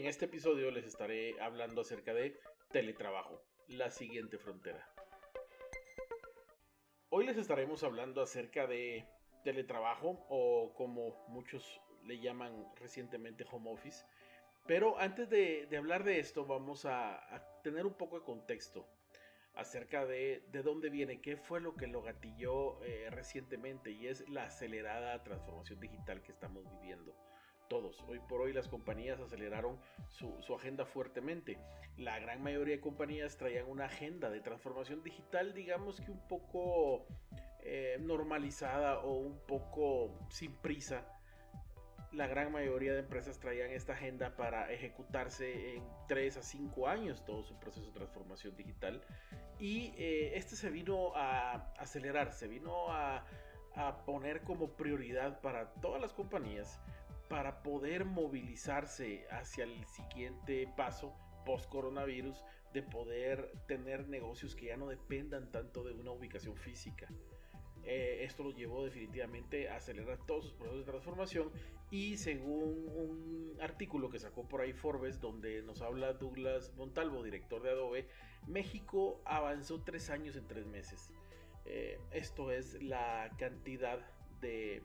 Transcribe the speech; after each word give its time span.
En 0.00 0.06
este 0.06 0.24
episodio 0.24 0.70
les 0.70 0.86
estaré 0.86 1.38
hablando 1.42 1.82
acerca 1.82 2.14
de 2.14 2.40
teletrabajo, 2.72 3.44
la 3.68 3.90
siguiente 3.90 4.38
frontera. 4.38 4.90
Hoy 7.10 7.26
les 7.26 7.36
estaremos 7.36 7.84
hablando 7.84 8.22
acerca 8.22 8.66
de 8.66 9.06
teletrabajo 9.44 10.24
o 10.30 10.72
como 10.72 11.26
muchos 11.28 11.82
le 12.06 12.18
llaman 12.18 12.64
recientemente 12.76 13.44
home 13.52 13.70
office. 13.70 14.06
Pero 14.66 14.98
antes 14.98 15.28
de, 15.28 15.68
hablar 15.76 16.04
de 16.04 16.18
esto 16.18 16.46
vamos 16.46 16.86
a, 16.86 17.60
tener 17.62 17.84
un 17.84 17.92
poco 17.92 18.18
de 18.18 18.24
contexto 18.24 18.88
acerca 19.52 20.06
de, 20.06 20.42
de 20.50 20.62
dónde 20.62 20.88
viene, 20.88 21.20
qué 21.20 21.36
fue 21.36 21.60
lo 21.60 21.74
que 21.74 21.86
lo 21.86 22.00
gatilló 22.00 22.82
eh, 22.84 23.10
recientemente 23.10 23.90
y 23.90 24.06
es 24.06 24.26
la 24.30 24.44
acelerada 24.44 25.22
transformación 25.22 25.78
digital 25.78 26.22
que 26.22 26.32
estamos 26.32 26.64
viviendo 26.80 27.14
todos. 27.70 28.04
Hoy 28.08 28.18
por 28.18 28.40
hoy 28.42 28.52
las 28.52 28.68
compañías 28.68 29.20
aceleraron 29.20 29.78
su, 30.08 30.54
agenda 30.54 30.84
fuertemente. 30.84 31.56
La 31.96 32.18
gran 32.18 32.42
mayoría 32.42 32.74
de 32.74 32.80
compañías 32.80 33.36
traían 33.36 33.66
una 33.68 33.84
agenda 33.84 34.28
de 34.28 34.40
transformación 34.40 35.02
digital, 35.04 35.54
digamos 35.54 36.00
que 36.00 36.10
un 36.10 36.20
poco 36.28 37.06
eh, 37.62 37.96
normalizada 38.00 38.98
o 38.98 39.14
un 39.14 39.38
poco 39.46 40.18
sin 40.30 40.52
prisa. 40.56 41.06
La 42.10 42.26
gran 42.26 42.50
mayoría 42.50 42.92
de 42.92 42.98
empresas 42.98 43.38
traían 43.38 43.70
esta 43.70 43.92
agenda 43.92 44.34
para 44.36 44.72
ejecutarse 44.72 45.76
en 45.76 45.84
3 46.08 46.38
a 46.38 46.42
5 46.42 46.88
años 46.88 47.24
todo 47.24 47.44
su 47.44 47.56
proceso 47.60 47.86
de 47.86 47.92
transformación 47.92 48.56
digital. 48.56 49.00
Y 49.60 49.94
eh, 49.96 50.32
este 50.34 50.56
se 50.56 50.70
vino 50.70 51.12
a 51.14 51.72
acelerar, 51.78 52.32
se 52.32 52.48
vino 52.48 52.90
a, 52.90 53.24
a 53.76 54.04
poner 54.04 54.40
como 54.42 54.70
prioridad 54.70 55.40
para 55.40 55.72
todas 55.74 56.02
las 56.02 56.12
compañías 56.12 56.80
para 57.30 57.62
poder 57.62 58.04
movilizarse 58.04 59.24
hacia 59.30 59.62
el 59.62 59.86
siguiente 59.86 60.68
paso 60.76 61.14
post 61.46 61.70
coronavirus 61.70 62.42
de 62.74 62.82
poder 62.82 63.52
tener 63.68 64.08
negocios 64.08 64.56
que 64.56 64.66
ya 64.66 64.76
no 64.76 64.88
dependan 64.88 65.52
tanto 65.52 65.84
de 65.84 65.92
una 65.92 66.10
ubicación 66.10 66.56
física. 66.56 67.06
Eh, 67.84 68.24
esto 68.24 68.42
lo 68.42 68.50
llevó 68.50 68.84
definitivamente 68.84 69.70
a 69.70 69.76
acelerar 69.76 70.18
todos 70.26 70.44
sus 70.44 70.54
procesos 70.54 70.84
de 70.84 70.90
transformación 70.90 71.50
y 71.90 72.16
según 72.16 72.88
un 72.88 73.56
artículo 73.60 74.10
que 74.10 74.18
sacó 74.18 74.48
por 74.48 74.60
ahí 74.60 74.72
Forbes 74.72 75.20
donde 75.20 75.62
nos 75.62 75.82
habla 75.82 76.14
Douglas 76.14 76.74
Montalvo, 76.76 77.22
director 77.22 77.62
de 77.62 77.70
Adobe, 77.70 78.08
México 78.48 79.22
avanzó 79.24 79.82
tres 79.82 80.10
años 80.10 80.34
en 80.34 80.48
tres 80.48 80.66
meses. 80.66 81.12
Eh, 81.64 81.96
esto 82.10 82.50
es 82.50 82.82
la 82.82 83.30
cantidad 83.38 84.00
de 84.40 84.82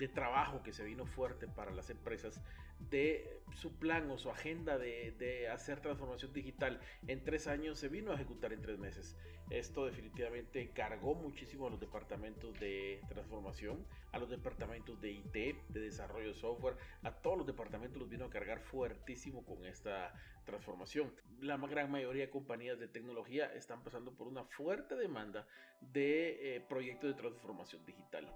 de 0.00 0.08
trabajo 0.08 0.62
que 0.62 0.72
se 0.72 0.82
vino 0.82 1.04
fuerte 1.04 1.46
para 1.46 1.70
las 1.70 1.90
empresas, 1.90 2.40
de 2.88 3.42
su 3.54 3.78
plan 3.78 4.10
o 4.10 4.16
su 4.16 4.30
agenda 4.30 4.78
de, 4.78 5.48
hacer 5.52 5.80
transformación 5.80 6.32
digital 6.32 6.80
en 7.06 7.22
tres 7.22 7.46
años 7.46 7.78
se 7.78 7.88
vino 7.88 8.10
a 8.10 8.14
ejecutar 8.14 8.54
en 8.54 8.62
tres 8.62 8.78
meses. 8.78 9.16
Esto 9.50 9.84
definitivamente 9.84 10.70
cargó 10.70 11.14
muchísimo 11.14 11.66
a 11.66 11.70
los 11.70 11.80
departamentos 11.80 12.58
de 12.58 13.02
transformación, 13.08 13.84
a 14.12 14.18
los 14.18 14.30
departamentos 14.30 14.98
de 15.02 15.10
IT, 15.10 15.32
de 15.68 15.80
desarrollo 15.80 16.28
de 16.28 16.34
software, 16.34 16.76
a 17.02 17.10
todos 17.10 17.36
los 17.36 17.46
departamentos 17.46 18.00
los 18.00 18.08
vino 18.08 18.24
a 18.24 18.30
cargar 18.30 18.60
fuertísimo 18.60 19.44
con 19.44 19.66
esta 19.66 20.14
transformación. 20.46 21.12
La 21.40 21.58
gran 21.58 21.90
mayoría 21.90 22.22
de 22.22 22.30
compañías 22.30 22.78
de 22.78 22.88
tecnología 22.88 23.52
están 23.52 23.82
pasando 23.82 24.12
por 24.12 24.28
una 24.28 24.44
fuerte 24.44 24.94
demanda 24.94 25.46
de 25.80 26.56
eh, 26.56 26.60
proyectos 26.60 27.10
de 27.10 27.20
transformación 27.20 27.84
digital. 27.84 28.32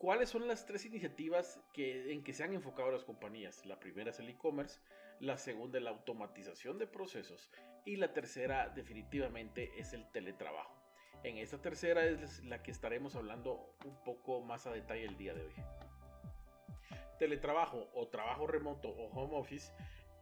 ¿Cuáles 0.00 0.30
son 0.30 0.48
las 0.48 0.64
tres 0.64 0.86
iniciativas 0.86 1.60
en 1.76 2.24
que 2.24 2.32
se 2.32 2.42
han 2.42 2.54
enfocado 2.54 2.90
las 2.90 3.04
compañías? 3.04 3.66
La 3.66 3.78
primera 3.78 4.08
es 4.08 4.18
el 4.18 4.30
e-commerce, 4.30 4.80
la 5.18 5.36
segunda 5.36 5.76
es 5.76 5.84
la 5.84 5.90
automatización 5.90 6.78
de 6.78 6.86
procesos 6.86 7.50
y 7.84 7.96
la 7.96 8.14
tercera 8.14 8.70
definitivamente 8.70 9.78
es 9.78 9.92
el 9.92 10.10
teletrabajo. 10.10 10.74
En 11.22 11.36
esta 11.36 11.60
tercera 11.60 12.06
es 12.06 12.42
la 12.44 12.62
que 12.62 12.70
estaremos 12.70 13.14
hablando 13.14 13.76
un 13.84 14.02
poco 14.02 14.40
más 14.40 14.66
a 14.66 14.72
detalle 14.72 15.04
el 15.04 15.18
día 15.18 15.34
de 15.34 15.44
hoy. 15.44 15.52
Teletrabajo 17.18 17.90
o 17.92 18.08
trabajo 18.08 18.46
remoto 18.46 18.88
o 18.88 19.10
home 19.10 19.36
office 19.36 19.70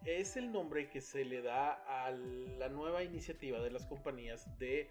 es 0.05 0.37
el 0.37 0.51
nombre 0.51 0.91
que 0.91 1.01
se 1.01 1.25
le 1.25 1.41
da 1.41 1.75
a 1.87 2.11
la 2.11 2.69
nueva 2.69 3.05
iniciativa 3.05 3.61
de 3.61 3.71
las 3.71 3.87
compañías 3.87 4.59
de 4.59 4.89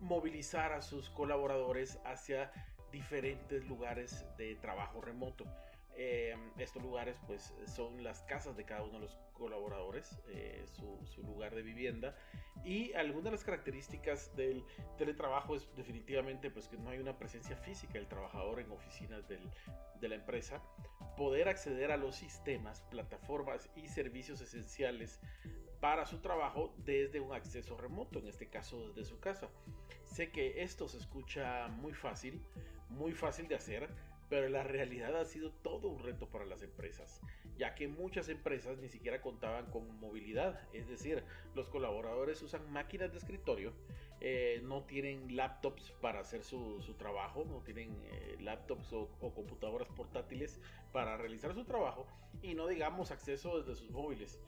movilizar 0.00 0.72
a 0.72 0.80
sus 0.80 1.10
colaboradores 1.10 1.98
hacia 2.06 2.50
diferentes 2.92 3.64
lugares 3.66 4.24
de 4.36 4.54
trabajo 4.56 5.00
remoto. 5.00 5.44
Eh, 5.94 6.34
estos 6.58 6.82
lugares 6.82 7.18
pues 7.26 7.52
son 7.66 8.02
las 8.02 8.22
casas 8.22 8.56
de 8.56 8.64
cada 8.64 8.82
uno 8.82 8.94
de 8.94 9.00
los 9.00 9.18
colaboradores, 9.34 10.18
eh, 10.28 10.64
su, 10.66 11.22
lugar 11.22 11.54
de 11.54 11.62
vivienda 11.62 12.16
y 12.64 12.94
algunas 12.94 13.24
de 13.24 13.30
las 13.32 13.44
características 13.44 14.34
del 14.34 14.64
teletrabajo 14.96 15.54
es 15.54 15.68
definitivamente 15.76 16.50
pues 16.50 16.68
que 16.68 16.78
no 16.78 16.90
hay 16.90 16.98
una 16.98 17.18
presencia 17.18 17.56
física 17.56 17.94
del 17.94 18.06
trabajador 18.06 18.60
en 18.60 18.70
oficinas 18.70 19.26
de 19.28 20.08
la 20.08 20.14
empresa, 20.14 20.62
poder 21.16 21.48
acceder 21.48 21.90
a 21.92 21.96
los 21.96 22.16
sistemas, 22.16 22.80
plataformas 22.90 23.68
y 23.76 23.88
servicios 23.88 24.40
esenciales 24.40 25.20
para 25.82 26.06
su 26.06 26.20
trabajo 26.20 26.72
desde 26.78 27.18
un 27.18 27.34
acceso 27.34 27.76
remoto, 27.76 28.20
en 28.20 28.28
este 28.28 28.48
caso 28.48 28.88
desde 28.88 29.04
su 29.04 29.18
casa. 29.18 29.48
Sé 30.04 30.30
que 30.30 30.62
esto 30.62 30.88
se 30.88 30.98
escucha 30.98 31.66
muy 31.68 31.92
fácil, 31.92 32.40
muy 32.92 33.12
fácil 33.12 33.48
de 33.48 33.54
hacer, 33.54 33.88
pero 34.28 34.48
la 34.48 34.62
realidad 34.62 35.14
ha 35.16 35.24
sido 35.24 35.50
todo 35.50 35.88
un 35.88 36.02
reto 36.02 36.26
para 36.26 36.46
las 36.46 36.62
empresas, 36.62 37.20
ya 37.58 37.74
que 37.74 37.86
muchas 37.86 38.28
empresas 38.30 38.78
ni 38.78 38.88
siquiera 38.88 39.20
contaban 39.20 39.66
con 39.66 40.00
movilidad, 40.00 40.58
es 40.72 40.88
decir, 40.88 41.22
los 41.54 41.68
colaboradores 41.68 42.40
usan 42.40 42.72
máquinas 42.72 43.12
de 43.12 43.18
escritorio, 43.18 43.74
eh, 44.20 44.60
no 44.64 44.84
tienen 44.84 45.36
laptops 45.36 45.90
para 46.00 46.20
hacer 46.20 46.44
su, 46.44 46.80
trabajo, 46.96 47.44
no 47.44 47.60
tienen 47.60 47.90
eh, 48.04 48.36
laptops 48.40 48.92
o, 48.92 49.10
o 49.20 49.34
computadoras 49.34 49.88
portátiles 49.88 50.60
para 50.92 51.16
realizar 51.16 51.52
su 51.54 51.64
trabajo 51.64 52.06
y 52.40 52.54
no 52.54 52.68
digamos 52.68 53.10
acceso 53.10 53.58
desde 53.58 53.74
sus 53.74 53.90
móviles 53.90 54.40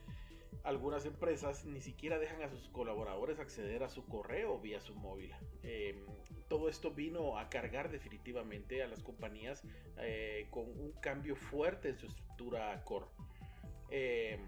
algunas 0.63 1.05
empresas 1.05 1.65
ni 1.65 1.81
siquiera 1.81 2.19
dejan 2.19 2.43
a 2.43 2.49
sus 2.49 2.69
colaboradores 2.69 3.39
acceder 3.39 3.83
a 3.83 3.89
su 3.89 4.07
correo 4.07 4.59
vía 4.61 4.81
su 4.81 4.95
móvil. 4.95 5.33
Em, 5.63 6.07
todo 6.49 6.69
esto 6.69 6.91
vino 6.91 7.39
a 7.39 7.49
cargar 7.49 7.91
definitivamente 7.91 8.83
a 8.83 8.87
las 8.87 9.03
compañías 9.03 9.63
eh, 9.99 10.47
con 10.51 10.65
un 10.65 10.93
cambio 11.01 11.37
fuerte 11.37 11.91
en 11.91 11.99
su 11.99 12.07
estructura 12.07 12.83
core. 12.85 13.07
Em, 13.91 14.41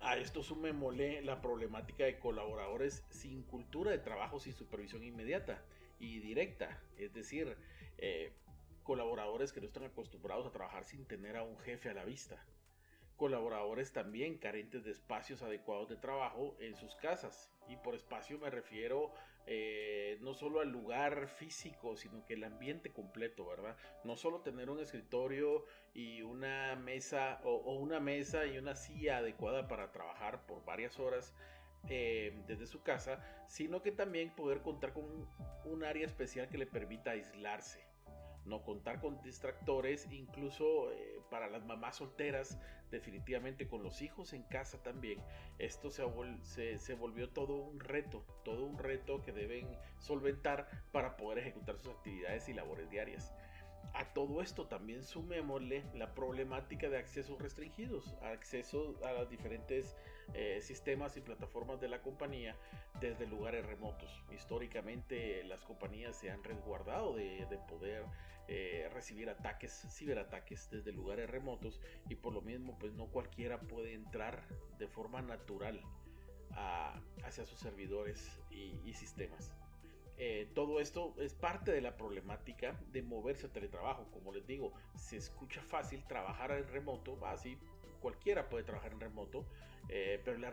a 0.00 0.16
esto 0.16 0.42
sumémosle 0.42 1.22
la 1.22 1.40
problemática 1.40 2.04
de 2.04 2.18
colaboradores 2.18 3.04
sin 3.10 3.42
cultura 3.42 3.90
de 3.90 3.98
trabajo, 3.98 4.38
sin 4.38 4.52
supervisión 4.52 5.02
inmediata 5.02 5.64
y 5.98 6.20
directa. 6.20 6.80
Es 6.98 7.12
decir, 7.14 7.56
eh, 7.98 8.32
colaboradores 8.82 9.52
que 9.52 9.60
no 9.60 9.66
están 9.66 9.84
acostumbrados 9.84 10.46
a 10.46 10.52
trabajar 10.52 10.84
sin 10.84 11.06
tener 11.06 11.36
a 11.36 11.42
un 11.42 11.58
jefe 11.58 11.88
a 11.88 11.94
la 11.94 12.04
vista 12.04 12.44
colaboradores 13.16 13.92
también 13.92 14.38
carentes 14.38 14.84
de 14.84 14.92
espacios 14.92 15.42
adecuados 15.42 15.88
de 15.88 15.96
trabajo 15.96 16.56
en 16.60 16.76
sus 16.76 16.94
casas. 16.96 17.50
Y 17.68 17.76
por 17.76 17.94
espacio 17.94 18.38
me 18.38 18.50
refiero 18.50 19.12
eh, 19.48 20.18
no 20.22 20.34
solo 20.34 20.60
al 20.60 20.70
lugar 20.70 21.28
físico, 21.28 21.96
sino 21.96 22.24
que 22.26 22.34
el 22.34 22.44
ambiente 22.44 22.92
completo, 22.92 23.46
¿verdad? 23.46 23.76
No 24.04 24.16
solo 24.16 24.40
tener 24.40 24.70
un 24.70 24.80
escritorio 24.80 25.64
y 25.94 26.22
una 26.22 26.74
mesa 26.74 27.40
o, 27.44 27.74
una 27.74 28.00
mesa 28.00 28.44
y 28.46 28.58
una 28.58 28.74
silla 28.74 29.18
adecuada 29.18 29.68
para 29.68 29.92
trabajar 29.92 30.46
por 30.46 30.64
varias 30.64 30.98
horas. 30.98 31.34
Eh, 31.88 32.42
desde 32.48 32.66
su 32.66 32.82
casa, 32.82 33.22
sino 33.46 33.80
que 33.80 33.92
también 33.92 34.34
poder 34.34 34.60
contar 34.60 34.92
con 34.92 35.04
un 35.64 35.84
área 35.84 36.04
especial 36.04 36.48
que 36.48 36.58
le 36.58 36.66
permita 36.66 37.12
aislarse, 37.12 37.85
no 38.46 38.62
contar 38.62 39.00
con 39.00 39.20
distractores, 39.22 40.06
incluso 40.10 40.92
eh, 40.92 41.20
para 41.30 41.48
las 41.48 41.64
mamás 41.64 41.96
solteras, 41.96 42.58
definitivamente 42.90 43.66
con 43.68 43.82
los 43.82 44.02
hijos 44.02 44.32
en 44.32 44.42
casa 44.44 44.82
también. 44.82 45.20
Esto 45.58 45.90
se, 45.90 46.78
se, 46.78 46.94
volvió 46.94 47.30
todo 47.30 47.56
un 47.56 47.80
reto, 47.80 48.24
todo 48.44 48.64
un 48.64 48.78
reto 48.78 49.22
que 49.22 49.32
deben 49.32 49.68
solventar 49.98 50.68
para 50.92 51.16
poder 51.16 51.38
ejecutar 51.38 51.76
sus 51.78 51.88
actividades 51.88 52.48
y 52.48 52.54
labores 52.54 52.88
diarias. 52.90 53.34
A 53.94 54.04
todo 54.12 54.42
esto 54.42 54.66
también 54.66 55.04
sumémosle 55.04 55.84
la 55.94 56.14
problemática 56.14 56.88
de 56.88 56.98
accesos 56.98 57.40
restringidos, 57.40 58.14
acceso 58.22 58.94
a 59.04 59.12
los 59.12 59.30
diferentes 59.30 59.96
eh, 60.34 60.60
sistemas 60.60 61.16
y 61.16 61.20
plataformas 61.20 61.80
de 61.80 61.88
la 61.88 62.02
compañía 62.02 62.56
desde 63.00 63.26
lugares 63.26 63.64
remotos. 63.64 64.22
Históricamente 64.34 65.44
las 65.44 65.62
compañías 65.62 66.16
se 66.16 66.30
han 66.30 66.42
resguardado 66.44 67.14
de, 67.14 67.46
poder 67.68 68.04
eh, 68.48 68.88
recibir 68.92 69.30
ataques, 69.30 69.86
ciberataques 69.90 70.68
desde 70.70 70.92
lugares 70.92 71.30
remotos 71.30 71.80
y 72.08 72.16
por 72.16 72.32
lo 72.32 72.42
mismo 72.42 72.78
pues 72.78 72.92
no 72.92 73.06
cualquiera 73.06 73.60
puede 73.60 73.94
entrar 73.94 74.42
de 74.78 74.88
forma 74.88 75.22
natural 75.22 75.80
hacia 77.22 77.44
sus 77.44 77.58
servidores 77.58 78.40
y 78.50 78.94
sistemas. 78.94 79.52
Eh, 80.18 80.48
todo 80.54 80.80
esto 80.80 81.14
es 81.18 81.34
parte 81.34 81.72
de 81.72 81.80
la 81.80 81.96
problemática 81.96 82.78
de 82.92 83.02
moverse 83.02 83.46
a 83.46 83.52
teletrabajo. 83.52 84.10
Como 84.10 84.32
les 84.32 84.46
digo, 84.46 84.72
se 84.96 85.16
escucha 85.16 85.60
fácil 85.62 86.04
trabajar 86.06 86.50
en 86.52 86.66
remoto, 86.68 87.18
así 87.26 87.58
cualquiera 88.00 88.48
puede 88.48 88.64
trabajar 88.64 88.92
en 88.92 89.00
remoto, 89.00 89.44
eh, 89.88 90.20
pero 90.24 90.38
la, 90.38 90.50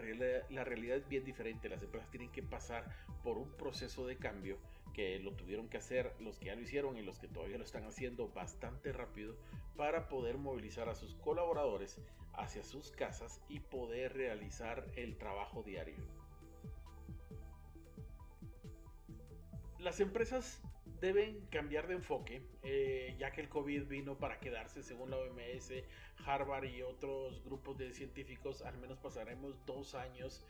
la 0.49 0.63
realidad 0.63 0.97
es 0.97 1.07
bien 1.07 1.23
diferente. 1.23 1.69
Las 1.69 1.81
empresas 1.81 2.09
tienen 2.09 2.31
que 2.31 2.43
pasar 2.43 2.85
por 3.23 3.37
un 3.37 3.51
proceso 3.55 4.05
de 4.05 4.17
cambio 4.17 4.57
que 4.93 5.19
lo 5.19 5.33
tuvieron 5.33 5.69
que 5.69 5.77
hacer 5.77 6.13
los 6.19 6.37
que 6.37 6.45
ya 6.45 6.55
lo 6.55 6.61
hicieron 6.61 6.97
y 6.97 7.01
los 7.01 7.19
que 7.19 7.27
todavía 7.27 7.57
lo 7.57 7.63
están 7.63 7.85
haciendo 7.85 8.29
bastante 8.29 8.91
rápido 8.91 9.35
para 9.75 10.07
poder 10.07 10.37
movilizar 10.37 10.87
a 10.87 10.95
sus 10.95 11.15
colaboradores 11.15 11.99
hacia 12.33 12.63
sus 12.63 12.91
casas 12.91 13.41
y 13.49 13.59
poder 13.59 14.13
realizar 14.13 14.85
el 14.95 15.17
trabajo 15.17 15.63
diario. 15.63 16.22
Las 19.83 19.99
empresas 19.99 20.61
deben 21.01 21.45
cambiar 21.47 21.87
de 21.87 21.95
enfoque, 21.95 22.41
eh, 22.63 23.15
ya 23.19 23.31
que 23.31 23.41
el 23.41 23.49
COVID 23.49 23.87
vino 23.87 24.17
para 24.17 24.39
quedarse, 24.39 24.81
según 24.81 25.11
la 25.11 25.17
OMS, 25.17 25.73
Harvard 26.25 26.65
y 26.65 26.81
otros 26.81 27.43
grupos 27.43 27.77
de 27.77 27.93
científicos, 27.93 28.61
al 28.61 28.77
menos 28.77 28.97
pasaremos 28.99 29.65
dos 29.65 29.93
años 29.93 30.45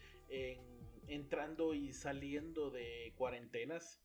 entrando 1.08 1.74
y 1.74 1.94
saliendo 1.94 2.70
de 2.70 3.14
cuarentenas. 3.18 4.00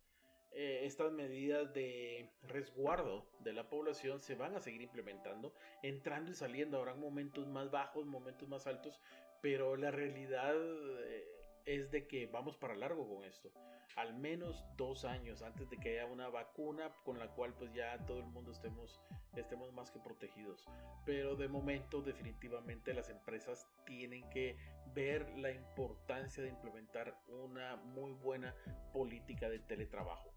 Eh, 0.53 0.87
estas 0.87 1.13
medidas 1.13 1.73
de 1.75 2.31
resguardo 2.43 3.31
de 3.41 3.53
la 3.53 3.69
población 3.69 4.19
se 4.19 4.35
van 4.35 4.57
a 4.57 4.61
seguir 4.61 4.81
implementando, 4.81 5.55
entrando 5.83 6.31
y 6.31 6.35
saliendo. 6.35 6.79
Habrá 6.79 6.95
momentos 6.95 7.47
más 7.47 7.71
bajos, 7.71 8.07
momentos 8.07 8.49
más 8.49 8.67
altos, 8.67 8.99
pero 9.43 9.77
la 9.77 9.91
realidad 9.91 10.57
eh, 10.57 11.38
es 11.69 11.91
de 11.91 12.07
que 12.07 12.27
vamos 12.27 12.57
para 12.57 12.75
largo 12.75 13.07
con 13.09 13.25
esto 13.25 13.53
al 13.99 14.15
menos 14.15 14.65
dos 14.77 15.05
años 15.05 15.43
antes 15.43 15.69
de 15.71 15.77
que 15.77 15.99
haya 15.99 16.07
una 16.07 16.29
vacuna 16.29 16.93
con 17.05 17.19
la 17.19 17.29
cual 17.29 17.53
pues 17.55 17.73
ya 17.73 17.99
todo 18.07 18.21
el 18.21 18.27
mundo 18.27 18.53
estemos, 18.53 19.01
estemos 19.35 19.73
más 19.73 19.91
que 19.91 19.99
protegidos. 19.99 20.65
Pero 21.05 21.35
de 21.35 21.49
momento 21.49 22.01
definitivamente 22.01 22.95
las 22.95 23.11
empresas 23.11 23.67
tienen 23.87 24.29
que 24.31 24.57
ver 24.95 25.29
la 25.37 25.51
importancia 25.51 26.45
de 26.45 26.49
implementar 26.49 27.19
una 27.27 27.75
muy 27.77 28.13
buena 28.13 28.55
política 28.93 29.49
de 29.49 29.59
teletrabajo. 29.59 30.33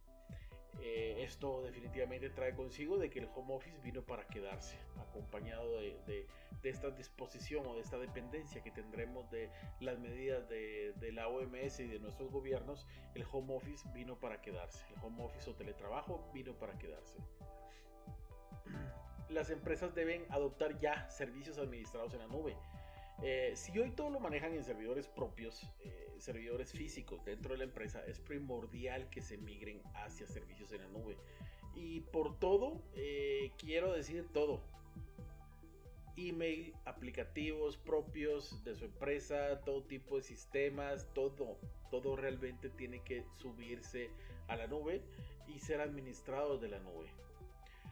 Eh, 0.79 1.23
esto 1.23 1.61
definitivamente 1.61 2.29
trae 2.29 2.55
consigo 2.55 2.97
de 2.97 3.09
que 3.09 3.19
el 3.19 3.29
home 3.35 3.55
office 3.55 3.77
vino 3.83 4.01
para 4.03 4.25
quedarse, 4.27 4.77
acompañado 4.97 5.79
de, 5.79 6.27
esta 6.63 6.89
disposición 6.91 7.65
o 7.67 7.75
de 7.75 7.81
esta 7.81 7.97
dependencia 7.97 8.63
que 8.63 8.71
tendremos 8.71 9.29
de 9.31 9.49
las 9.79 9.99
medidas 9.99 10.47
de, 10.47 10.93
de, 10.93 11.11
la 11.11 11.27
OMS 11.27 11.79
y 11.79 11.87
de 11.87 11.99
nuestros 11.99 12.31
gobiernos, 12.31 12.87
el 13.15 13.25
home 13.31 13.55
office 13.55 13.87
vino 13.93 14.19
para 14.19 14.41
quedarse, 14.41 14.85
el 14.89 15.03
home 15.03 15.23
office 15.23 15.49
o 15.49 15.55
teletrabajo 15.55 16.29
vino 16.33 16.53
para 16.53 16.77
quedarse. 16.77 17.17
Las 19.29 19.49
empresas 19.49 19.95
deben 19.95 20.25
adoptar 20.29 20.79
ya 20.79 21.09
servicios 21.09 21.57
administrados 21.57 22.13
en 22.13 22.19
la 22.19 22.27
nube. 22.27 22.57
Eh, 23.23 23.53
si 23.55 23.77
hoy 23.77 23.91
todo 23.91 24.09
lo 24.09 24.19
manejan 24.19 24.53
en 24.53 24.63
servidores 24.63 25.07
propios, 25.07 25.69
eh, 25.83 26.11
servidores 26.17 26.71
físicos 26.71 27.23
dentro 27.23 27.53
de 27.53 27.59
la 27.59 27.63
empresa, 27.65 28.03
es 28.05 28.19
primordial 28.19 29.09
que 29.09 29.21
se 29.21 29.37
migren 29.37 29.81
hacia 29.93 30.27
servicios 30.27 30.71
en 30.71 30.81
la 30.81 30.87
nube. 30.87 31.17
Y 31.75 32.01
por 32.01 32.39
todo, 32.39 32.81
eh, 32.95 33.51
quiero 33.57 33.93
decir 33.93 34.27
todo. 34.33 34.61
Email, 36.17 36.75
aplicativos 36.85 37.77
propios 37.77 38.63
de 38.63 38.75
su 38.75 38.85
empresa, 38.85 39.61
todo 39.61 39.83
tipo 39.83 40.17
de 40.17 40.23
sistemas, 40.23 41.07
todo, 41.13 41.57
todo 41.89 42.15
realmente 42.15 42.69
tiene 42.69 43.01
que 43.03 43.23
subirse 43.37 44.09
a 44.47 44.55
la 44.55 44.67
nube 44.67 45.01
y 45.47 45.59
ser 45.59 45.79
administrado 45.79 46.57
de 46.57 46.67
la 46.67 46.79
nube. 46.79 47.09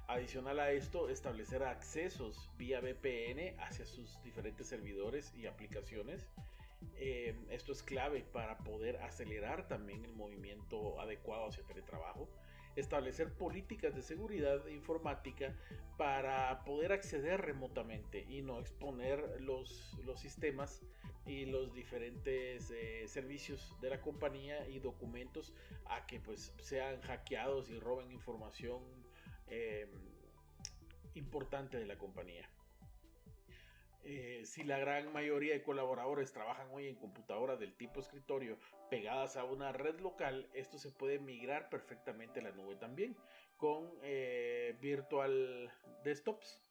Adicional 0.10 0.60
a 0.60 0.72
esto, 0.72 1.08
establecer 1.08 1.62
accesos 1.62 2.50
vía 2.58 2.82
VPN 2.82 3.60
hacia 3.60 3.86
sus 3.86 4.20
diferentes 4.24 4.66
servidores 4.66 5.32
y 5.36 5.46
aplicaciones. 5.46 6.28
Eh, 6.98 7.36
esto 7.52 7.74
es 7.74 7.84
clave 7.84 8.26
para 8.34 8.58
poder 8.58 8.98
acelerar 9.04 9.68
también 9.68 10.04
el 10.04 10.16
movimiento 10.16 11.00
adecuado 11.00 11.46
hacia 11.46 11.64
teletrabajo. 11.64 12.28
Establecer 12.76 13.32
políticas 13.38 13.94
de 13.94 14.02
seguridad 14.02 14.66
informática 14.70 15.56
para 15.96 16.64
poder 16.66 16.92
acceder 16.92 17.42
remotamente 17.42 18.26
y 18.28 18.42
no 18.42 18.60
exponer 18.60 19.40
los, 19.42 19.96
los 20.04 20.20
sistemas 20.20 20.82
y 21.28 21.46
los 21.46 21.72
diferentes 21.72 22.72
eh, 22.72 23.08
servicios 23.08 23.76
de 23.80 23.92
la 23.92 24.02
compañía 24.02 24.68
y 24.70 24.80
documentos 24.80 25.54
a 25.86 26.08
que 26.08 26.20
pues 26.20 26.52
sean 26.58 27.00
hackeados 27.02 27.70
y 27.70 27.80
roben 27.80 28.12
información 28.12 28.82
Em, 29.50 29.90
importante 31.16 31.78
de 31.78 31.86
la 31.86 31.98
compañía. 31.98 32.50
Eh, 34.04 34.44
si 34.46 34.64
la 34.64 34.78
gran 34.80 35.12
mayoría 35.12 35.54
de 35.54 35.62
colaboradores 35.62 36.32
trabajan 36.32 36.68
hoy 36.72 36.88
en 36.88 36.96
computadoras 36.96 37.60
del 37.60 37.76
tipo 37.76 38.00
escritorio 38.00 38.58
pegadas 38.90 39.36
a 39.36 39.44
una 39.44 39.72
red 39.72 40.00
local, 40.00 40.50
esto 40.54 40.78
se 40.78 40.92
puede 40.92 41.20
migrar 41.20 41.70
perfectamente 41.70 42.40
a 42.40 42.44
la 42.44 42.52
nube 42.52 42.76
también 42.76 43.18
con 43.58 43.92
eh, 44.04 44.78
virtual 44.80 45.70
desktops 46.04 46.64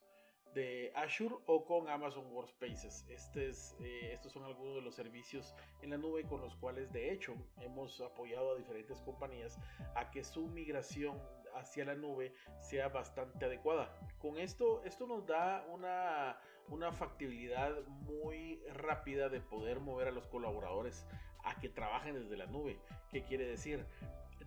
de 0.55 0.91
Azure 0.95 1.37
o 1.47 1.65
con 1.65 1.89
Amazon 1.89 2.27
Workspaces. 2.33 3.05
Este 3.09 3.51
es, 3.51 3.77
eh, 3.81 4.11
estos 4.13 4.33
son 4.33 4.45
algunos 4.45 4.77
de 4.77 4.81
los 4.81 4.95
servicios 4.95 5.55
en 5.83 5.91
la 5.91 5.99
nube 5.99 6.25
con 6.25 6.41
los 6.41 6.57
cuales 6.57 6.91
de 6.93 7.13
hecho 7.13 7.35
hemos 7.61 8.01
apoyado 8.01 8.55
a 8.55 8.59
diferentes 8.59 9.01
compañías 9.03 9.59
a 9.95 10.11
que 10.11 10.25
su 10.25 10.47
migración 10.49 11.21
hacia 11.55 11.85
la 11.85 11.95
nube 11.95 12.35
sea 12.59 12.89
bastante 12.89 13.45
adecuada. 13.45 13.95
Con 14.21 14.39
esto, 14.39 14.83
esto 14.85 15.07
nos 15.07 15.27
da 15.27 15.65
una, 15.73 16.39
una 16.69 16.93
factibilidad 16.93 17.73
muy 17.87 18.63
rápida 18.73 19.29
de 19.29 19.41
poder 19.41 19.81
mover 19.81 20.09
a 20.09 20.13
los 20.13 20.27
colaboradores 20.27 21.07
a 21.45 21.59
que 21.61 21.69
trabajen 21.69 22.15
desde 22.15 22.37
la 22.37 22.47
nube. 22.47 22.79
¿Qué 23.11 23.23
quiere 23.23 23.47
decir? 23.47 23.87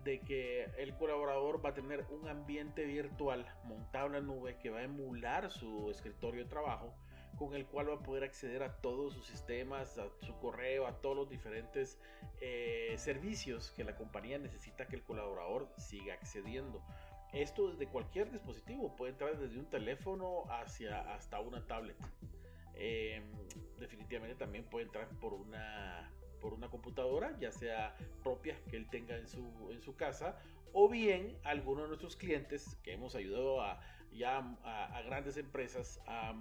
de 0.04 0.20
que 0.20 0.64
el 0.78 0.96
colaborador 0.96 1.64
va 1.64 1.70
a 1.70 1.74
tener 1.74 2.04
un 2.10 2.28
ambiente 2.28 2.84
virtual 2.84 3.46
montado 3.64 4.06
en 4.06 4.12
la 4.14 4.20
nube 4.20 4.58
que 4.58 4.70
va 4.70 4.80
a 4.80 4.82
emular 4.82 5.50
su 5.50 5.90
escritorio 5.90 6.42
de 6.42 6.50
trabajo 6.50 6.92
con 7.46 7.56
el 7.56 7.66
cual 7.66 7.90
va 7.90 7.94
a 7.94 8.02
poder 8.02 8.22
acceder 8.22 8.62
a 8.62 8.76
todos 8.76 9.14
sus 9.14 9.26
sistemas, 9.26 9.98
a 9.98 10.06
su 10.24 10.38
correo, 10.38 10.86
a 10.86 11.00
todos 11.00 11.16
los 11.16 11.28
diferentes 11.28 11.98
eh, 12.40 12.94
servicios 12.98 13.72
que 13.72 13.82
la 13.82 13.96
compañía 13.96 14.38
necesita 14.38 14.86
que 14.86 14.94
el 14.94 15.02
colaborador 15.02 15.68
siga 15.76 16.14
accediendo. 16.14 16.80
Esto 17.32 17.70
desde 17.70 17.88
cualquier 17.88 18.30
dispositivo, 18.30 18.94
puede 18.94 19.10
entrar 19.12 19.36
desde 19.36 19.58
un 19.58 19.66
teléfono 19.66 20.44
hacia 20.52 21.00
hasta 21.14 21.40
una 21.40 21.66
tablet. 21.66 21.96
Em, 22.74 23.24
definitivamente 23.80 24.36
también 24.36 24.64
puede 24.64 24.86
entrar 24.86 25.08
por 25.20 25.34
una 25.34 26.12
por 26.40 26.54
una 26.54 26.68
computadora, 26.68 27.36
ya 27.38 27.52
sea 27.52 27.96
propia 28.24 28.56
que 28.68 28.76
él 28.76 28.88
tenga 28.90 29.16
en 29.16 29.28
su, 29.28 29.70
en 29.70 29.80
su 29.80 29.94
casa, 29.94 30.36
o 30.72 30.88
bien 30.88 31.38
algunos 31.44 31.84
de 31.84 31.88
nuestros 31.88 32.16
clientes 32.16 32.76
que 32.82 32.94
hemos 32.94 33.14
ayudado 33.14 33.62
a, 33.62 33.80
ya 34.10 34.38
a, 34.64 34.96
a 34.96 35.02
grandes 35.02 35.36
empresas 35.36 36.00
a 36.04 36.34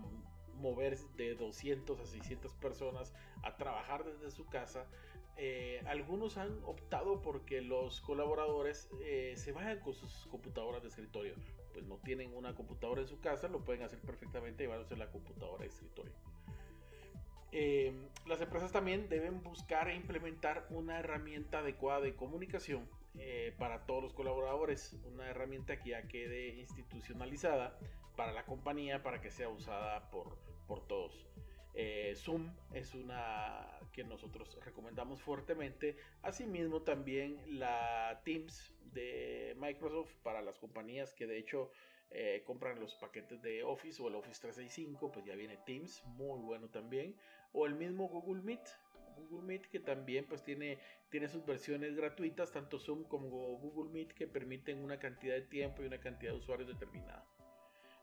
mover 0.62 0.98
de 1.18 1.36
200 1.36 2.00
a 2.00 2.06
600 2.06 2.53
personas 2.53 3.13
a 3.44 3.58
trabajar 3.58 4.06
desde 4.06 4.32
su 4.32 4.46
casa. 4.46 4.88
Eh, 5.38 5.82
algunos 5.88 6.38
han 6.38 6.63
optado 6.65 7.22
porque 7.22 7.62
los 7.62 8.01
colaboradores 8.01 8.89
eh, 9.01 9.34
se 9.36 9.51
vayan 9.51 9.80
con 9.80 9.94
sus 9.94 10.27
computadoras 10.27 10.84
de 10.84 10.89
escritorio. 10.89 11.36
Pues 11.74 11.86
no 11.86 11.98
tienen 11.98 12.34
una 12.36 12.53
computadora 12.53 13.01
en 13.01 13.08
su 13.08 13.20
casa, 13.20 13.48
lo 13.48 13.63
pueden 13.63 13.82
hacer 13.82 14.00
perfectamente 14.00 14.63
llevándose 14.63 14.96
la 14.96 15.10
computadora 15.10 15.63
de 15.63 15.70
escritorio. 15.70 16.13
Eh, 17.53 17.94
las 18.27 18.39
empresas 18.39 18.72
también 18.72 19.10
deben 19.10 19.41
buscar 19.41 19.89
e 19.89 19.96
implementar 19.96 20.68
una 20.70 21.00
herramienta 21.00 21.60
adecuada 21.60 22.01
de 22.01 22.15
comunicación 22.15 22.88
para 23.58 23.86
todos 23.86 24.01
los 24.01 24.13
colaboradores, 24.13 24.96
una 25.03 25.27
herramienta 25.27 25.77
que 25.77 25.89
ya 25.89 26.03
quede 26.03 26.56
institucionalizada 26.60 27.77
para 28.15 28.34
la 28.34 28.46
compañía 28.46 29.01
para 29.03 29.22
que 29.22 29.32
sea 29.32 29.50
usada 29.50 30.10
por, 30.12 30.38
por 30.72 30.88
todos. 30.88 31.28
Eh, 31.74 32.13
Zoom 32.16 32.50
es 32.74 32.96
una 32.96 33.68
que 33.92 34.06
nosotros 34.06 34.58
recomendamos 34.63 35.22
fuertemente. 35.22 35.98
Asimismo 36.22 36.84
también 36.84 37.42
la 37.60 38.22
Teams 38.24 38.74
de 38.94 39.54
Microsoft 39.60 40.13
para 40.24 40.42
las 40.42 40.58
compañías 40.60 41.13
que 41.13 41.28
de 41.28 41.38
hecho 41.40 41.72
eh, 42.10 42.44
compran 42.46 42.80
los 42.80 42.96
paquetes 42.96 43.42
de 43.42 43.66
Office 43.66 44.01
o 44.01 44.08
el 44.08 44.16
Office 44.16 44.40
365, 44.40 45.12
pues 45.12 45.25
ya 45.25 45.36
viene 45.36 45.58
Teams, 45.66 46.06
muy 46.06 46.40
bueno 46.40 46.70
también. 46.70 47.18
O 47.51 47.66
el 47.66 47.75
mismo 47.75 48.08
Google 48.08 48.44
Meet, 48.44 48.66
Google 49.18 49.46
Meet 49.46 49.66
que 49.66 49.82
también 49.82 50.25
pues 50.25 50.42
tiene, 50.42 50.80
tiene 51.10 51.28
sus 51.28 51.46
versiones 51.46 51.98
gratuitas, 51.98 52.50
tanto 52.54 52.80
Zoom 52.80 53.04
como 53.04 53.28
Google 53.58 53.92
Meet 53.92 54.13
que 54.13 54.25
permiten 54.25 54.82
una 54.82 55.00
cantidad 55.00 55.36
de 55.36 55.42
tiempo 55.42 55.84
y 55.84 55.88
una 55.88 56.00
cantidad 56.00 56.32
de 56.32 56.38
usuarios 56.38 56.70
determinada. 56.70 57.28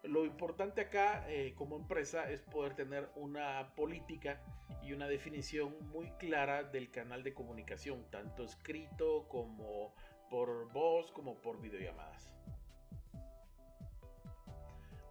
Lo 0.04 0.24
importante 0.24 0.80
acá 0.80 1.24
eh, 1.28 1.54
como 1.56 1.76
empresa 1.76 2.30
es 2.30 2.42
poder 2.42 2.74
tener 2.74 3.10
una 3.16 3.74
política 3.74 4.40
y 4.82 4.92
una 4.92 5.08
definición 5.08 5.74
muy 5.90 6.10
clara 6.12 6.62
del 6.62 6.90
canal 6.90 7.22
de 7.24 7.34
comunicación, 7.34 8.04
tanto 8.10 8.44
escrito 8.44 9.26
como 9.28 9.94
por 10.30 10.70
voz 10.72 11.10
como 11.12 11.40
por 11.40 11.60
videollamadas. 11.60 12.32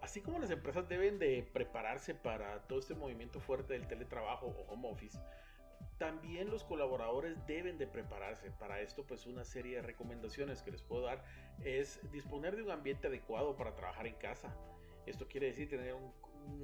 así 0.08 0.22
como 0.22 0.40
las 0.40 0.52
empresas 0.52 0.88
deben 0.88 1.20
de 1.20 1.46
prepararse 1.52 2.16
para 2.16 2.66
todo 2.66 2.80
este 2.80 2.96
movimiento 2.96 3.42
fuerte 3.42 3.74
del 3.74 3.88
teletrabajo 3.88 4.48
o 4.48 4.72
home 4.72 4.90
office, 4.90 5.20
también 5.98 6.50
los 6.50 6.64
colaboradores 6.64 7.46
deben 7.46 7.78
de 7.78 7.88
prepararse 7.88 8.50
para 8.52 8.80
esto, 8.80 9.06
pues 9.06 9.26
una 9.26 9.44
serie 9.44 9.76
de 9.76 9.82
recomendaciones 9.82 10.64
que 10.64 10.72
les 10.72 10.82
puedo 10.82 11.04
dar 11.04 11.26
es 11.62 12.00
disponer 12.10 12.56
de 12.56 12.64
un 12.64 12.72
ambiente 12.72 13.08
adecuado 13.08 13.58
para 13.58 13.76
trabajar 13.76 14.08
en 14.08 14.16
casa. 14.16 14.56
Esto 15.08 15.28
quiere 15.28 15.48
decir 15.48 15.70
tener 15.70 15.94
un, 15.94 16.14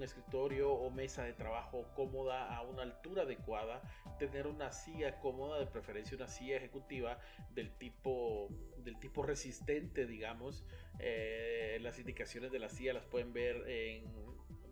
escritorio 0.02 0.72
o 0.72 0.90
mesa 0.90 1.24
de 1.24 1.34
trabajo 1.34 1.86
cómoda 1.94 2.56
a 2.56 2.62
una 2.62 2.84
altura 2.84 3.24
adecuada, 3.24 3.82
tener 4.18 4.48
una 4.48 4.72
silla 4.72 5.20
cómoda, 5.20 5.60
de 5.60 5.66
preferencia 5.66 6.16
una 6.16 6.30
silla 6.30 6.56
ejecutiva 6.56 7.20
del 7.54 7.78
tipo, 7.78 8.48
del 8.78 8.98
tipo 9.02 9.24
resistente, 9.24 10.06
digamos. 10.06 10.66
Eh, 11.00 11.80
las 11.82 12.00
indicaciones 12.00 12.54
de 12.54 12.60
la 12.60 12.70
silla 12.70 12.94
las 12.94 13.06
pueden 13.06 13.34
ver 13.34 13.68
en 13.68 14.06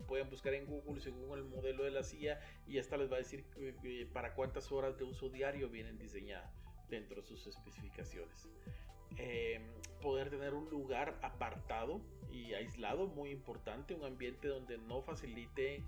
pueden 0.08 0.30
buscar 0.30 0.54
en 0.54 0.66
Google 0.66 1.00
según 1.00 1.38
el 1.38 1.46
modelo 1.46 1.86
de 1.86 1.92
la 1.92 2.04
silla 2.04 2.38
y 2.68 2.80
esta 2.80 2.98
les 2.98 3.10
va 3.10 3.16
a 3.16 3.20
decir 3.20 3.46
para 4.12 4.34
cuántas 4.34 4.70
horas 4.70 4.98
de 4.98 5.06
uso 5.06 5.30
diario 5.30 5.70
vienen 5.70 5.98
diseñadas 5.98 6.54
dentro 6.90 7.22
de 7.22 7.28
sus 7.28 7.48
especificaciones. 7.48 8.50
Em, 9.18 9.62
poder 10.02 10.30
tener 10.30 10.54
un 10.54 10.70
lugar 10.70 11.20
apartado 11.22 12.02
y 12.32 12.54
aislado, 12.54 13.08
muy 13.08 13.30
importante, 13.30 13.94
un 13.94 14.04
ambiente 14.04 14.48
donde 14.48 14.78
no 14.78 15.02
facilite 15.02 15.84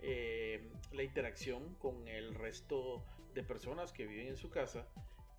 em, 0.00 0.70
la 0.92 1.02
interacción 1.02 1.74
con 1.76 2.06
el 2.08 2.34
resto 2.34 3.02
de 3.34 3.42
personas 3.42 3.92
que 3.92 4.06
viven 4.06 4.28
en 4.28 4.36
su 4.36 4.50
casa. 4.50 4.86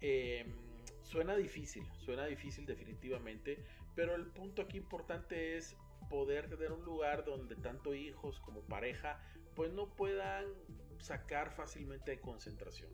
Em, 0.01 0.47
suena 1.03 1.35
difícil, 1.35 1.85
suena 1.97 2.25
difícil 2.25 2.65
definitivamente, 2.65 3.63
pero 3.95 4.15
el 4.15 4.25
punto 4.27 4.63
aquí 4.63 4.77
importante 4.77 5.57
es 5.57 5.75
poder 6.09 6.49
tener 6.49 6.71
un 6.71 6.83
lugar 6.83 7.25
donde 7.25 7.55
tanto 7.55 7.93
hijos 7.93 8.39
como 8.39 8.61
pareja 8.61 9.19
pues 9.55 9.71
no 9.71 9.95
puedan 9.95 10.45
sacar 10.99 11.51
fácilmente 11.51 12.11
de 12.11 12.19
concentración. 12.19 12.91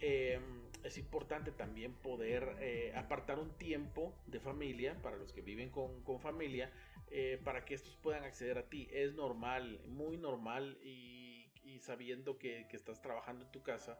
Em, 0.00 0.65
es 0.86 0.98
importante 0.98 1.50
también 1.50 1.92
poder 1.94 2.56
eh, 2.60 2.92
apartar 2.94 3.38
un 3.38 3.50
tiempo 3.58 4.14
de 4.26 4.40
familia 4.40 4.94
para 5.02 5.16
los 5.16 5.32
que 5.32 5.40
viven 5.40 5.70
con, 5.70 6.20
familia 6.20 6.70
eh, 7.10 7.40
para 7.44 7.64
que 7.64 7.74
estos 7.74 7.96
puedan 7.96 8.24
acceder 8.24 8.58
a 8.58 8.68
ti. 8.68 8.88
Es 8.92 9.14
normal, 9.14 9.80
muy 9.86 10.16
normal 10.16 10.78
y, 10.82 11.24
sabiendo 11.80 12.38
que, 12.38 12.66
que, 12.70 12.76
estás 12.76 13.02
trabajando 13.02 13.44
en 13.44 13.52
tu 13.52 13.62
casa, 13.62 13.98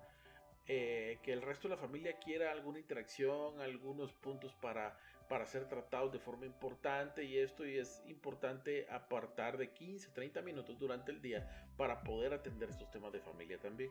eh, 0.66 1.18
que 1.22 1.32
el 1.32 1.42
resto 1.42 1.68
de 1.68 1.74
la 1.74 1.80
familia 1.80 2.18
quiera 2.18 2.50
alguna 2.50 2.78
interacción, 2.78 3.60
algunos 3.60 4.12
puntos 4.14 4.54
para 4.54 4.96
para 5.28 5.46
ser 5.46 5.68
tratados 5.68 6.12
de 6.12 6.18
forma 6.18 6.46
importante 6.46 7.24
y 7.24 7.38
esto 7.38 7.66
y 7.66 7.78
es 7.78 8.02
importante 8.06 8.86
apartar 8.90 9.56
de 9.56 9.72
15, 9.72 10.10
30 10.10 10.42
minutos 10.42 10.78
durante 10.78 11.10
el 11.10 11.20
día 11.20 11.66
para 11.76 12.02
poder 12.02 12.32
atender 12.32 12.70
estos 12.70 12.90
temas 12.90 13.12
de 13.12 13.20
familia 13.20 13.58
también. 13.58 13.90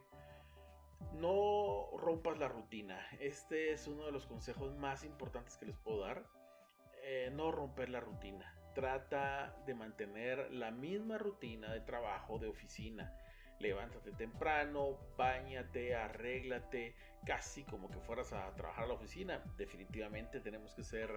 No 1.14 1.90
rompas 1.98 2.38
la 2.38 2.48
rutina. 2.48 3.00
Este 3.20 3.72
es 3.72 3.88
uno 3.88 4.06
de 4.06 4.12
los 4.12 4.26
consejos 4.26 4.76
más 4.76 5.04
importantes 5.04 5.58
que 5.58 5.66
les 5.66 5.78
puedo 5.78 6.02
dar. 6.02 6.26
Eh, 7.04 7.32
no 7.34 7.52
romper 7.52 7.90
la 7.90 8.00
rutina. 8.00 8.54
Trata 8.74 9.56
de 9.66 9.74
mantener 9.74 10.52
la 10.52 10.72
misma 10.72 11.18
rutina 11.18 11.72
de 11.72 11.82
trabajo, 11.82 12.40
de 12.40 12.48
oficina 12.48 13.14
levántate 13.60 14.12
temprano, 14.12 14.98
bañate, 15.18 15.96
arréglate, 15.96 16.96
casi 17.26 17.64
como 17.64 17.90
que 17.90 18.00
fueras 18.00 18.34
a 18.34 18.54
trabajar 18.56 18.86
a 18.86 18.88
la 18.88 18.94
oficina. 18.94 19.44
Definitivamente 19.58 20.40
tenemos 20.40 20.74
que 20.76 20.84
ser 20.84 21.10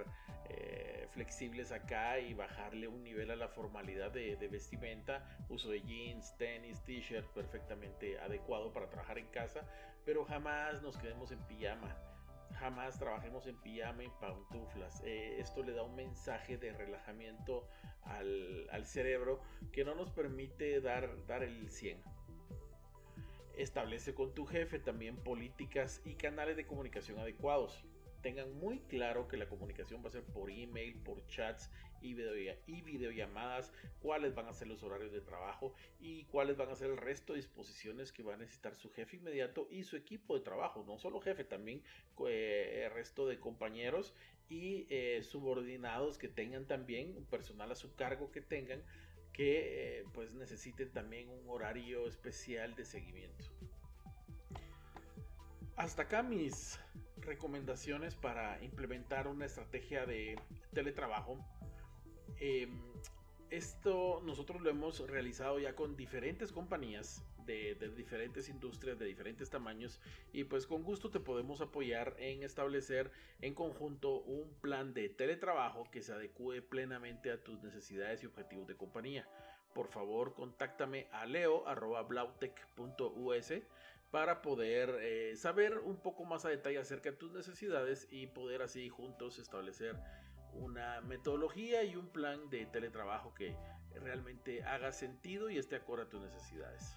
eh, 0.48 1.06
flexibles 1.12 1.72
acá 1.72 2.18
y 2.18 2.34
bajarle 2.34 2.88
un 2.88 3.04
nivel 3.04 3.30
a 3.30 3.36
la 3.36 3.48
formalidad 3.48 4.10
de, 4.10 4.36
vestimenta. 4.48 5.24
Uso 5.48 5.70
de 5.70 5.82
jeans, 5.82 6.36
tenis, 6.38 6.82
t-shirt 6.84 7.26
perfectamente 7.32 8.18
adecuado 8.20 8.72
para 8.72 8.88
trabajar 8.88 9.18
en 9.18 9.26
casa, 9.26 9.68
pero 10.04 10.24
jamás 10.24 10.82
nos 10.82 10.96
quedemos 10.96 11.30
en 11.30 11.40
pijama. 11.46 11.96
Jamás 12.58 12.98
trabajemos 12.98 13.46
en 13.46 13.56
pijama 13.60 14.04
y 14.04 14.08
pantuflas. 14.20 15.02
Eh, 15.04 15.38
esto 15.38 15.62
le 15.62 15.72
da 15.72 15.82
un 15.82 15.94
mensaje 15.94 16.56
de 16.56 16.72
relajamiento 16.72 17.68
al, 18.02 18.68
al, 18.70 18.86
cerebro 18.86 19.42
que 19.70 19.84
no 19.84 19.94
nos 19.94 20.10
permite 20.10 20.80
dar, 20.80 21.26
dar 21.26 21.42
el 21.42 21.70
100. 21.70 22.02
Establece 23.58 24.14
con 24.14 24.32
tu 24.34 24.46
jefe 24.46 24.78
también 24.78 25.16
políticas 25.16 26.00
y 26.04 26.14
canales 26.14 26.56
de 26.56 26.64
comunicación 26.64 27.18
adecuados. 27.18 27.84
Tengan 28.22 28.52
muy 28.54 28.78
claro 28.82 29.26
que 29.26 29.36
la 29.36 29.48
comunicación 29.48 30.00
va 30.00 30.08
a 30.08 30.12
ser 30.12 30.22
por 30.22 30.48
email, 30.48 30.94
por 31.02 31.26
chats 31.26 31.68
y, 32.00 32.16
y 32.68 32.82
videollamadas, 32.82 33.72
cuáles 33.98 34.36
van 34.36 34.46
a 34.46 34.52
ser 34.52 34.68
los 34.68 34.84
horarios 34.84 35.10
de 35.10 35.22
trabajo 35.22 35.74
y 35.98 36.22
cuáles 36.26 36.56
van 36.56 36.68
a 36.68 36.76
ser 36.76 36.90
el 36.90 36.98
resto 36.98 37.32
de 37.32 37.40
disposiciones 37.40 38.12
que 38.12 38.22
va 38.22 38.34
a 38.34 38.36
necesitar 38.36 38.76
su 38.76 38.92
jefe 38.92 39.16
inmediato 39.16 39.66
y 39.72 39.82
su 39.82 39.96
equipo 39.96 40.38
de 40.38 40.44
trabajo. 40.44 40.84
No 40.86 40.96
solo 40.96 41.20
jefe, 41.20 41.42
también 41.42 41.82
eh, 42.28 42.84
el 42.84 42.92
resto 42.92 43.26
de 43.26 43.40
compañeros 43.40 44.14
y 44.48 44.86
eh, 44.88 45.24
subordinados 45.24 46.16
que 46.16 46.28
tengan 46.28 46.64
también, 46.66 47.26
personal 47.26 47.72
a 47.72 47.74
su 47.74 47.92
cargo 47.96 48.30
que 48.30 48.40
tengan 48.40 48.84
que 49.38 50.00
eh, 50.00 50.04
pues 50.14 50.34
necesiten 50.34 50.90
también 50.90 51.28
un 51.30 51.48
horario 51.48 52.08
especial 52.08 52.74
de 52.74 52.84
seguimiento. 52.84 53.44
Hasta 55.76 56.02
acá 56.02 56.24
mis 56.24 56.80
recomendaciones 57.18 58.16
para 58.16 58.60
implementar 58.64 59.28
una 59.28 59.46
estrategia 59.46 60.06
de 60.06 60.40
teletrabajo. 60.74 61.38
Em, 62.40 62.80
esto 63.50 64.20
nosotros 64.24 64.60
lo 64.60 64.70
hemos 64.70 65.08
realizado 65.08 65.60
ya 65.60 65.76
con 65.76 65.96
diferentes 65.96 66.50
compañías 66.50 67.24
de, 67.48 67.74
diferentes 67.96 68.48
industrias 68.48 68.96
de 68.98 69.06
diferentes 69.06 69.50
tamaños 69.50 70.00
y 70.32 70.44
pues 70.44 70.66
con 70.66 70.82
gusto 70.82 71.10
te 71.10 71.20
podemos 71.20 71.60
apoyar 71.60 72.16
en 72.18 72.42
establecer 72.42 73.10
en 73.40 73.54
conjunto 73.54 74.20
un 74.20 74.52
plan 74.60 74.94
de 74.94 75.08
teletrabajo 75.08 75.84
que 75.90 76.02
se 76.02 76.12
adecue 76.12 76.62
plenamente 76.62 77.32
a 77.32 77.42
tus 77.42 77.62
necesidades 77.62 78.22
y 78.22 78.26
objetivos 78.26 78.66
de 78.66 78.76
compañía. 78.76 79.26
Por 79.74 79.88
favor, 79.88 80.34
contáctame 80.34 81.08
a 81.12 81.26
leo.blautech.us 81.26 83.52
para 84.10 84.42
poder 84.42 84.98
eh, 85.00 85.36
saber 85.36 85.78
un 85.78 85.96
poco 85.96 86.24
más 86.24 86.44
a 86.44 86.48
detalle 86.48 86.78
acerca 86.78 87.10
de 87.10 87.16
tus 87.16 87.32
necesidades 87.32 88.08
y 88.10 88.26
poder 88.26 88.62
así 88.62 88.88
juntos 88.88 89.38
establecer 89.38 89.96
una 90.52 91.00
metodología 91.02 91.84
y 91.84 91.94
un 91.96 92.08
plan 92.08 92.48
de 92.50 92.66
teletrabajo 92.66 93.34
que 93.34 93.54
realmente 94.00 94.62
haga 94.62 94.92
sentido 94.92 95.50
y 95.50 95.58
esté 95.58 95.76
acorde 95.76 96.04
a 96.04 96.08
tus 96.08 96.20
necesidades. 96.20 96.96